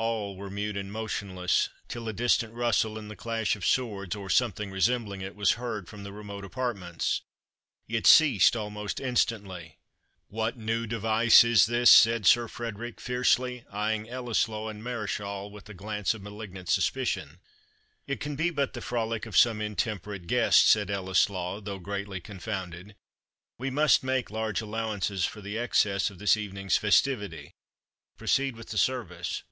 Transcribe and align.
All 0.00 0.36
were 0.36 0.48
mute 0.48 0.76
and 0.76 0.92
motionless, 0.92 1.70
till 1.88 2.08
a 2.08 2.12
distant 2.12 2.52
rustle, 2.52 2.96
and 2.96 3.10
the 3.10 3.16
clash 3.16 3.56
of 3.56 3.66
swords, 3.66 4.14
or 4.14 4.30
something 4.30 4.70
resembling 4.70 5.22
it, 5.22 5.34
was 5.34 5.54
heard 5.58 5.88
from 5.88 6.04
the 6.04 6.12
remote 6.12 6.44
apartments. 6.44 7.22
It 7.88 8.06
ceased 8.06 8.54
almost 8.54 9.00
instantly. 9.00 9.76
"What 10.28 10.56
new 10.56 10.86
device 10.86 11.42
is 11.42 11.66
this?" 11.66 11.90
said 11.90 12.26
Sir 12.26 12.46
Frederick, 12.46 13.00
fiercely, 13.00 13.64
eyeing 13.72 14.08
Ellieslaw 14.08 14.68
and 14.70 14.84
Mareschal 14.84 15.50
with 15.50 15.68
a 15.68 15.74
glance 15.74 16.14
of 16.14 16.22
malignant 16.22 16.68
suspicion. 16.68 17.40
"It 18.06 18.20
can 18.20 18.36
be 18.36 18.50
but 18.50 18.74
the 18.74 18.80
frolic 18.80 19.26
of 19.26 19.36
some 19.36 19.60
intemperate 19.60 20.28
guest," 20.28 20.68
said 20.68 20.90
Ellieslaw, 20.92 21.60
though 21.62 21.80
greatly 21.80 22.20
confounded; 22.20 22.94
"we 23.58 23.68
must 23.68 24.04
make 24.04 24.30
large 24.30 24.60
allowances 24.60 25.24
for 25.24 25.40
the 25.40 25.58
excess 25.58 26.08
of 26.08 26.20
this 26.20 26.36
evening's 26.36 26.76
festivity. 26.76 27.50
Proceed 28.16 28.54
with 28.54 28.68
the 28.68 28.78
service." 28.78 29.42